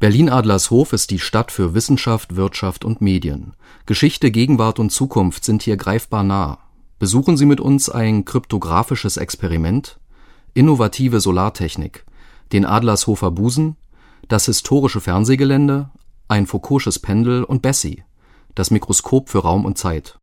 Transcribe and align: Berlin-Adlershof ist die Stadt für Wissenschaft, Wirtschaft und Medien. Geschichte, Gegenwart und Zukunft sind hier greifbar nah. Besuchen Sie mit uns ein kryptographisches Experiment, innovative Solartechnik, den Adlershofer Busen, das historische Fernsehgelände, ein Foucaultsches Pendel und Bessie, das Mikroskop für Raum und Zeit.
Berlin-Adlershof 0.00 0.94
ist 0.94 1.10
die 1.10 1.18
Stadt 1.18 1.52
für 1.52 1.74
Wissenschaft, 1.74 2.34
Wirtschaft 2.34 2.86
und 2.86 3.02
Medien. 3.02 3.52
Geschichte, 3.84 4.30
Gegenwart 4.30 4.78
und 4.78 4.88
Zukunft 4.88 5.44
sind 5.44 5.62
hier 5.62 5.76
greifbar 5.76 6.22
nah. 6.22 6.58
Besuchen 6.98 7.36
Sie 7.36 7.44
mit 7.44 7.60
uns 7.60 7.90
ein 7.90 8.24
kryptographisches 8.24 9.18
Experiment, 9.18 10.00
innovative 10.54 11.20
Solartechnik, 11.20 12.06
den 12.50 12.64
Adlershofer 12.64 13.30
Busen, 13.30 13.76
das 14.26 14.46
historische 14.46 15.02
Fernsehgelände, 15.02 15.90
ein 16.28 16.46
Foucaultsches 16.46 16.98
Pendel 16.98 17.44
und 17.44 17.60
Bessie, 17.60 18.02
das 18.54 18.70
Mikroskop 18.70 19.28
für 19.28 19.40
Raum 19.40 19.66
und 19.66 19.76
Zeit. 19.76 20.18